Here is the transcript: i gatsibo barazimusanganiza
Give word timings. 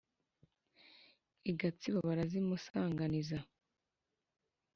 i 1.49 1.51
gatsibo 1.59 1.99
barazimusanganiza 2.07 3.37